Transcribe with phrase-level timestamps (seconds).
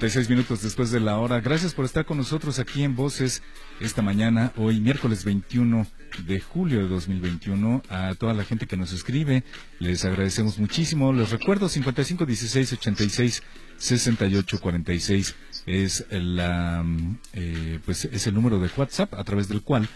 [0.00, 1.40] 36 minutos después de la hora.
[1.40, 3.42] Gracias por estar con nosotros aquí en Voces
[3.80, 5.86] esta mañana, hoy miércoles 21
[6.26, 7.82] de julio de 2021.
[7.90, 9.44] A toda la gente que nos escribe,
[9.78, 11.12] les agradecemos muchísimo.
[11.12, 13.42] Les recuerdo 55 16 86
[13.76, 15.34] 68 46
[15.66, 16.82] es la
[17.34, 19.86] eh, pues es el número de WhatsApp a través del cual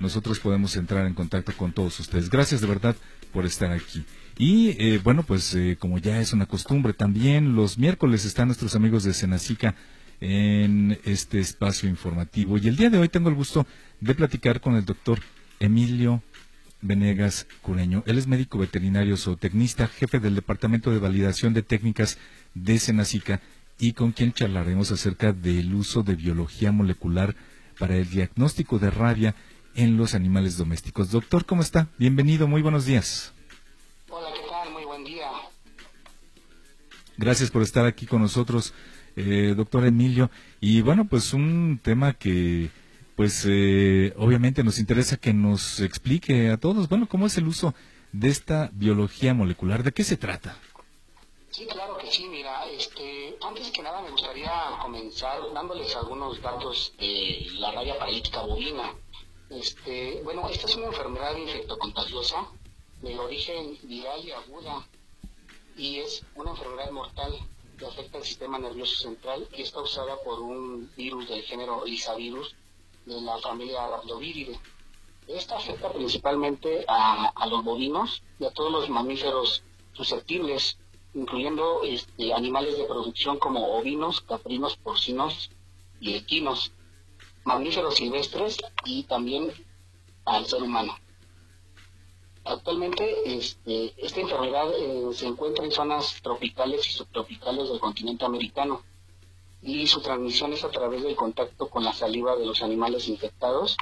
[0.00, 2.28] nosotros podemos entrar en contacto con todos ustedes.
[2.28, 2.96] Gracias de verdad
[3.32, 4.04] por estar aquí.
[4.38, 8.76] Y eh, bueno, pues eh, como ya es una costumbre también, los miércoles están nuestros
[8.76, 9.74] amigos de Senacica
[10.20, 12.56] en este espacio informativo.
[12.56, 13.66] Y el día de hoy tengo el gusto
[14.00, 15.18] de platicar con el doctor
[15.58, 16.22] Emilio
[16.80, 18.04] Venegas Cureño.
[18.06, 22.16] Él es médico veterinario zootecnista, jefe del Departamento de Validación de Técnicas
[22.54, 23.40] de Senacica
[23.76, 27.34] y con quien charlaremos acerca del uso de biología molecular
[27.76, 29.34] para el diagnóstico de rabia
[29.74, 31.10] en los animales domésticos.
[31.10, 31.88] Doctor, ¿cómo está?
[31.98, 33.32] Bienvenido, muy buenos días.
[37.18, 38.72] Gracias por estar aquí con nosotros,
[39.16, 40.30] eh, doctor Emilio.
[40.60, 42.70] Y bueno, pues un tema que,
[43.16, 47.74] pues eh, obviamente nos interesa que nos explique a todos, bueno, cómo es el uso
[48.12, 50.56] de esta biología molecular, ¿de qué se trata?
[51.50, 56.94] Sí, claro que sí, mira, este, antes que nada me gustaría comenzar dándoles algunos datos
[57.00, 58.94] de la rabia paralítica bovina.
[59.50, 62.46] Este, bueno, esta es una enfermedad infectocontagiosa
[63.02, 64.86] de origen viral y aguda
[65.78, 67.32] y es una enfermedad mortal
[67.78, 72.54] que afecta al sistema nervioso central y es causada por un virus del género Lisavirus
[73.06, 74.58] de la familia Rhabdoviridae.
[75.28, 79.62] Esta afecta principalmente a, los bovinos y a todos los mamíferos
[79.92, 80.78] susceptibles,
[81.14, 85.50] incluyendo este, animales de producción como ovinos, caprinos, porcinos
[86.00, 86.72] y equinos,
[87.44, 89.52] mamíferos silvestres y también
[90.24, 90.96] al ser humano.
[92.48, 98.80] Actualmente este, esta enfermedad eh, se encuentra en zonas tropicales y subtropicales del continente americano
[99.60, 103.76] y su transmisión es a través del contacto con la saliva de los animales infectados,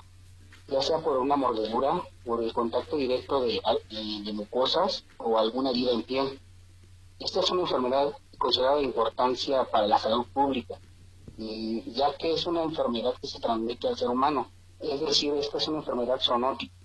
[0.67, 3.63] ya sea por una mordedura, por el contacto directo de,
[4.25, 6.41] de mucosas o alguna herida en piel.
[7.21, 10.77] Esta es una enfermedad considerada de importancia para la salud pública,
[11.39, 14.51] ya que es una enfermedad que se transmite al ser humano.
[14.81, 16.76] Es decir, esta es una enfermedad zoonótica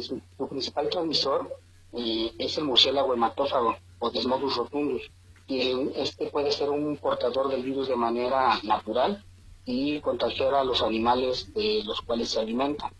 [0.00, 1.56] su, principal transmisor
[1.92, 5.10] eh, es el murciélago hematófago o Desmodus rotundus.
[5.46, 9.24] Y este puede ser un portador del virus de manera natural
[9.64, 12.92] y contagiar a los animales de los cuales se alimenta.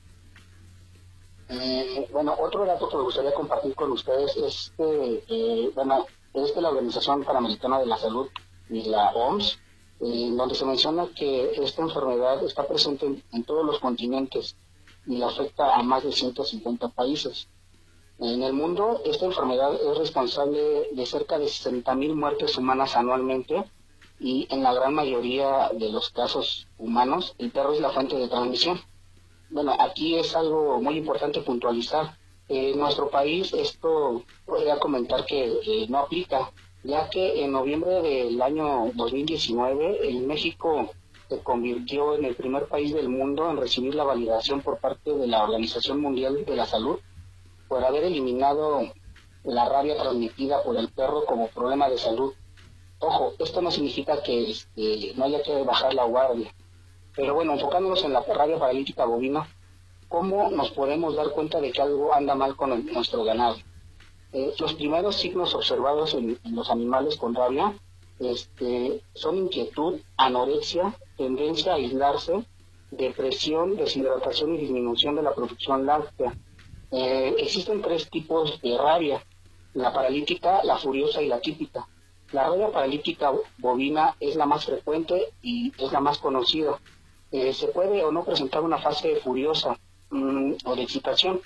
[1.48, 6.54] Eh, bueno, otro dato que me gustaría compartir con ustedes es que, eh, bueno, es
[6.54, 8.28] de la Organización Panamericana de la Salud
[8.70, 9.58] y la OMS,
[10.00, 14.56] donde se menciona que esta enfermedad está presente en todos los continentes
[15.06, 17.48] y afecta a más de 150 países.
[18.18, 23.64] En el mundo, esta enfermedad es responsable de cerca de 60.000 muertes humanas anualmente
[24.20, 28.28] y en la gran mayoría de los casos humanos, el perro es la fuente de
[28.28, 28.80] transmisión.
[29.50, 32.16] Bueno, aquí es algo muy importante puntualizar.
[32.48, 36.52] En nuestro país esto podría comentar que no aplica,
[36.84, 40.90] ya que en noviembre del año 2019 en México
[41.28, 45.26] se convirtió en el primer país del mundo en recibir la validación por parte de
[45.26, 46.98] la Organización Mundial de la Salud
[47.68, 48.82] por haber eliminado
[49.44, 52.32] la rabia transmitida por el perro como problema de salud.
[52.98, 56.54] Ojo, esto no significa que este, no haya que bajar la guardia.
[57.16, 59.48] Pero bueno, enfocándonos en la rabia paralítica bovina,
[60.08, 63.56] ¿cómo nos podemos dar cuenta de que algo anda mal con nuestro ganado?
[64.32, 67.74] Eh, los primeros signos observados en, los animales con rabia
[68.22, 72.44] este, son inquietud, anorexia, tendencia a aislarse,
[72.90, 76.36] depresión, deshidratación y disminución de la producción láctea.
[76.90, 79.24] Eh, existen tres tipos de rabia,
[79.74, 81.88] la paralítica, la furiosa y la típica.
[82.32, 86.78] La rabia paralítica bovina es la más frecuente y es la más conocida.
[87.30, 89.78] Eh, se puede o no presentar una fase furiosa
[90.10, 91.40] mm, o de excitación,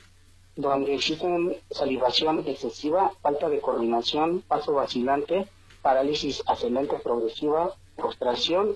[0.57, 5.49] donde existe salivación excesiva, falta de coordinación, paso vacilante,
[5.87, 8.75] parálisis ascendente progresiva, postración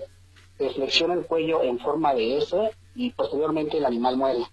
[0.57, 4.45] reflexiona el cuello en forma de S y posteriormente el animal muere.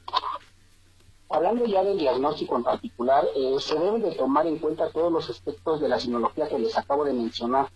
[1.30, 5.30] Hablando ya del diagnóstico en particular, eh, se deben de tomar en cuenta todos los
[5.30, 7.68] aspectos de la sinología que les acabo de mencionar.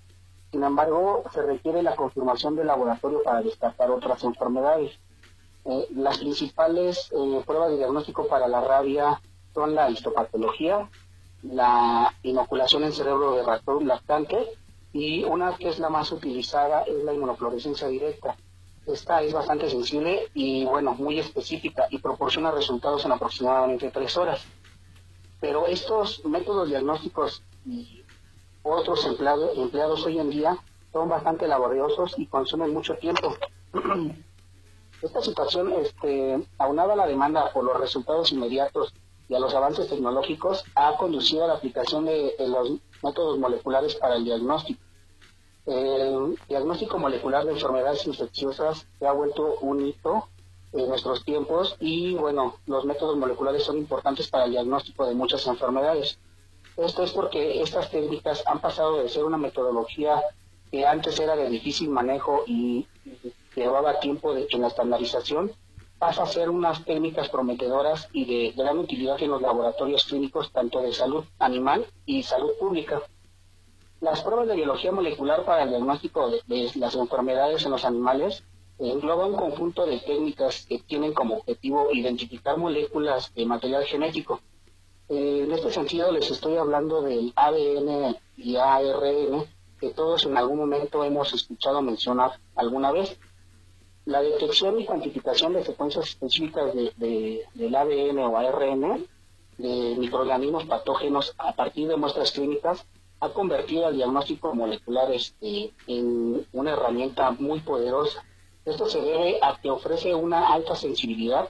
[0.50, 4.99] Sin embargo, se requiere la confirmación del laboratorio para descartar otras enfermedades.
[5.64, 9.23] Eh, las principales eh, pruebas de diagnóstico para la rabia
[9.55, 10.90] son la histopatología,
[11.44, 14.58] la inoculación en cerebro de ratón lactante
[14.93, 18.37] y una que es la más utilizada es la inmunofluorescencia directa.
[18.87, 24.44] Esta es bastante sensible y bueno, muy específica y proporciona resultados en aproximadamente tres horas.
[25.41, 28.03] Pero estos métodos diagnósticos y
[28.62, 30.59] otros empleados hoy en día
[30.93, 33.35] son bastante laboriosos y consumen mucho tiempo.
[35.03, 38.94] Esta situación, este, aunada a la demanda por los resultados inmediatos
[39.29, 44.17] y a los avances tecnológicos, ha conducido a la aplicación de, los métodos moleculares para
[44.17, 44.81] el diagnóstico.
[45.67, 50.29] El diagnóstico molecular de enfermedades infecciosas se ha vuelto un hito
[50.73, 55.47] en nuestros tiempos y bueno, los métodos moleculares son importantes para el diagnóstico de muchas
[55.47, 56.19] enfermedades.
[56.77, 60.23] Esto es porque estas técnicas han pasado de ser una metodología
[60.71, 62.89] que antes era de difícil manejo y
[63.55, 65.53] llevaba tiempo de, en la estandarización,
[66.03, 70.81] pasa a ser unas técnicas prometedoras y de gran utilidad en los laboratorios clínicos tanto
[70.81, 73.03] de salud animal y salud pública.
[74.01, 78.43] Las pruebas de biología molecular para el diagnóstico de, las enfermedades en los animales
[78.81, 84.41] engloba un conjunto de técnicas que tienen como objetivo identificar moléculas de material genético.
[85.09, 89.45] en este sentido les estoy hablando del ADN y ARN,
[89.79, 93.17] que todos en algún momento hemos escuchado mencionar alguna vez.
[94.05, 99.07] La detección y cuantificación de secuencias específicas de, del ADN o ARN
[99.59, 102.85] de microorganismos patógenos a partir de muestras clínicas
[103.21, 108.25] ha convertido el diagnóstico molecular este, en una herramienta muy poderosa.
[108.65, 111.49] Esto se debe a que ofrece una alta sensibilidad,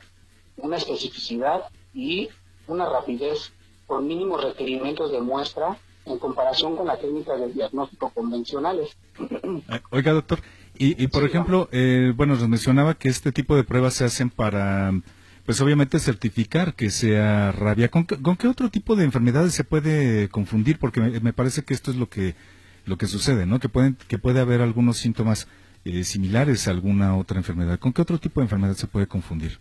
[0.58, 2.28] una especificidad y
[2.66, 3.52] una rapidez
[3.86, 8.94] con mínimos requerimientos de muestra en comparación con la técnica del diagnóstico convencionales.
[9.90, 10.40] Oiga, doctor,
[10.84, 14.92] y, por ejemplo, eh, bueno, nos mencionaba que este tipo de pruebas se hacen para,
[15.46, 17.88] pues obviamente certificar que sea rabia.
[17.88, 20.78] ¿Con, qué otro tipo de enfermedades se puede confundir?
[20.78, 22.34] Porque me, parece que esto es lo que
[22.84, 23.60] lo que sucede, ¿no?
[23.60, 25.46] Que pueden que puede haber algunos síntomas
[25.84, 27.78] eh, similares a alguna otra enfermedad.
[27.78, 29.58] ¿Con qué otro tipo de enfermedad se puede confundir?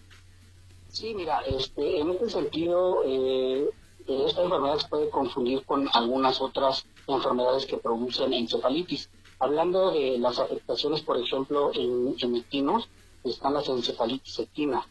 [0.89, 3.69] Sí, mira, este, en este sentido, eh,
[4.07, 9.09] esta enfermedad se puede confundir con algunas otras enfermedades que producen encefalitis.
[9.42, 12.88] Hablando de las afectaciones, por ejemplo, en, en equinos,
[13.24, 14.86] están las encefalitis equinas.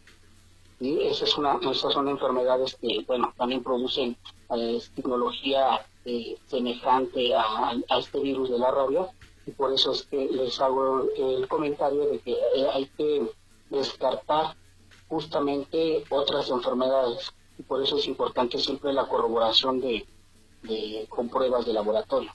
[0.81, 0.99] ¿sí?
[1.03, 4.17] Esa es una, esas son enfermedades que, bueno, también producen
[4.57, 9.09] eh, tecnología eh, semejante a, este virus de la rabia,
[9.47, 13.31] y por eso es que les hago el comentario de que eh, hay que
[13.69, 14.57] descartar
[15.09, 20.05] justamente otras enfermedades y por eso es importante siempre la corroboración de,
[21.09, 22.33] con pruebas de laboratorio.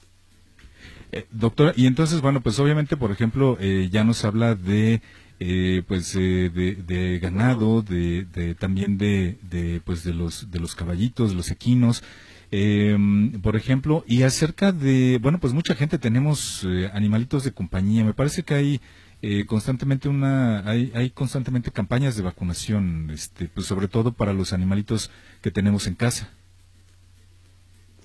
[1.12, 5.02] Eh, doctora, y entonces, bueno, pues obviamente, por ejemplo, eh, ya nos habla de,
[5.40, 10.74] eh, pues, de, de, ganado, de, de también de, de, pues, de los, de los
[10.74, 12.02] caballitos, los equinos,
[12.50, 18.04] em, por ejemplo, y acerca de, bueno, pues mucha gente tenemos animalitos de compañía.
[18.04, 18.80] Me parece que hay
[19.22, 24.52] eh, constantemente una hay, hay constantemente campañas de vacunación este pues sobre todo para los
[24.52, 25.10] animalitos
[25.40, 26.28] que tenemos en casa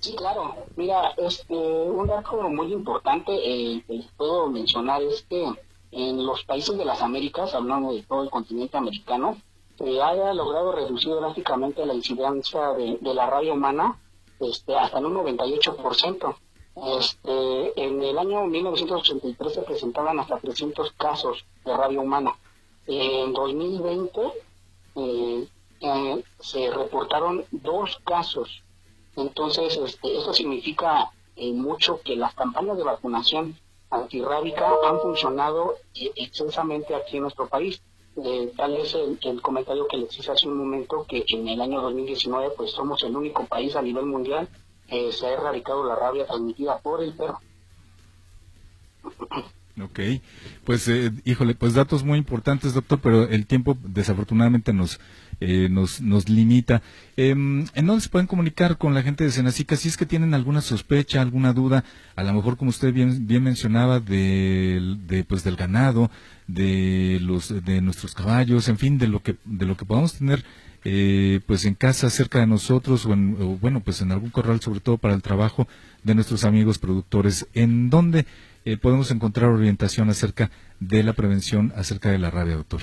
[0.02, 5.50] sí claro mira este un dato muy importante eh, que puedo mencionar es que
[5.92, 9.38] en los países de las Américas hablando de todo el continente americano
[9.78, 13.98] se haya logrado reducir drásticamente la incidencia de, de la rabia humana
[14.40, 16.36] este hasta en un 98%
[16.74, 22.34] este, en el año 1983 se presentaban hasta 300 casos de rabia humana.
[22.86, 24.20] En 2020
[24.96, 25.48] eh,
[25.80, 28.62] eh, se reportaron dos casos.
[29.16, 33.56] Entonces, este, esto significa eh, mucho que las campañas de vacunación
[33.90, 37.82] antirrábica han funcionado extensamente aquí en nuestro país.
[38.56, 41.82] tal es el, el, comentario que les hice hace un momento, que en el año
[41.82, 44.48] 2019 pues somos el único país a nivel mundial
[45.10, 47.40] se ha erradicado la rabia transmitida por el perro.
[49.82, 50.00] Ok,
[50.64, 55.00] pues eh, híjole, pues datos muy importantes, doctor, pero el tiempo desafortunadamente nos
[55.44, 56.82] eh, nos, nos limita.
[57.16, 59.74] Eh, ¿En dónde se pueden comunicar con la gente de Senacica?
[59.74, 61.84] Si es que tienen alguna sospecha, alguna duda,
[62.14, 66.10] a lo mejor como usted bien, mencionaba, de, de, pues, del ganado,
[66.46, 70.44] de, los, de nuestros caballos, en fin, de lo que, de lo que podamos tener
[70.84, 74.80] eh, pues en casa cerca de nosotros o, en, bueno pues en algún corral sobre
[74.80, 75.68] todo para el trabajo
[76.02, 78.26] de nuestros amigos productores en dónde
[78.64, 82.82] eh, podemos encontrar orientación acerca de la prevención acerca de la rabia doctor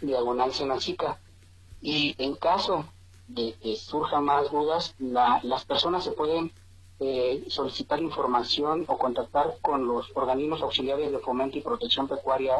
[0.00, 1.18] diagonal Senacica.
[1.84, 2.86] Y en caso
[3.28, 6.50] de que surjan más dudas, las personas se pueden
[6.98, 12.54] eh, solicitar información o contactar con los organismos auxiliares de fomento y protección pecuaria,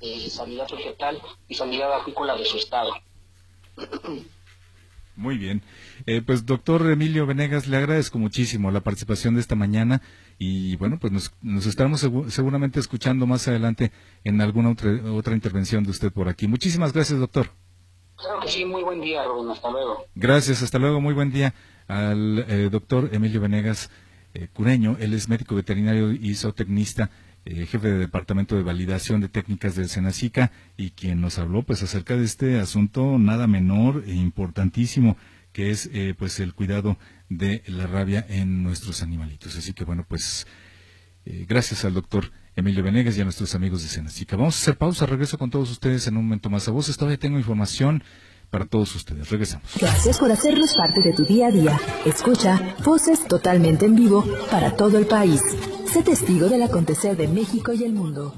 [0.00, 2.90] eh, sanidad vegetal y sanidad agrícola de su estado.
[5.14, 5.62] Muy bien.
[6.06, 10.02] Eh, pues doctor Emilio Venegas, le agradezco muchísimo la participación de esta mañana
[10.40, 13.92] y bueno, pues nos, nos estaremos seguramente escuchando más adelante
[14.24, 16.48] en alguna otra intervención de usted por aquí.
[16.48, 17.50] Muchísimas gracias, doctor.
[18.16, 20.06] Claro que sí, muy buen día, Rubén, hasta luego.
[20.14, 21.54] Gracias, hasta luego, muy buen día
[21.88, 23.90] al eh, doctor Emilio Venegas
[24.32, 27.10] eh, Cureño, él es médico veterinario y zootecnista
[27.46, 31.82] eh, jefe de Departamento de Validación de Técnicas del Senacica y quien nos habló pues
[31.82, 35.18] acerca de este asunto nada menor e importantísimo
[35.52, 36.96] que es eh, pues el cuidado
[37.28, 39.58] de la rabia en nuestros animalitos.
[39.58, 40.46] Así que bueno, pues
[41.26, 44.36] eh, gracias al doctor Emilio Venegas y a nuestros amigos de Senacica.
[44.36, 46.94] Vamos a hacer pausa, regreso con todos ustedes en un momento más a vos.
[46.96, 48.04] Todavía tengo información
[48.50, 49.28] para todos ustedes.
[49.30, 49.68] Regresamos.
[49.80, 51.80] Gracias por hacernos parte de tu día a día.
[52.04, 55.42] Escucha voces totalmente en vivo para todo el país.
[55.92, 58.32] Sé testigo del acontecer de México y el mundo.